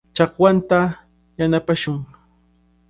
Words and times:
Chakwanta 0.15 0.79
yanapashun. 1.37 1.99